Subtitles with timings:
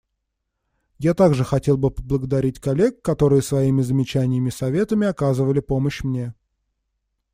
[0.97, 6.33] Я также хотел бы поблагодарить коллег, которые своими замечаниями и советами оказывали помощь мне.